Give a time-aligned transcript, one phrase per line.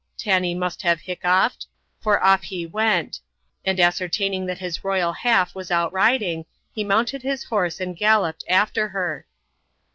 [0.17, 1.67] —Tanee must have hiccoughed;
[1.99, 3.19] for off he went;
[3.63, 8.43] and ascertaining that his royal half was out riding, he mounted his horse, and galloped
[8.49, 9.27] after her.